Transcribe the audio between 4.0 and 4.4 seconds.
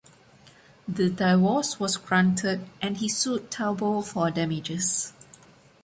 for